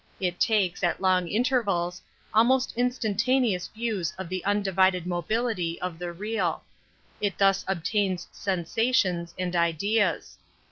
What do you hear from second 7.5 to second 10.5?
obtains sensations and ideas.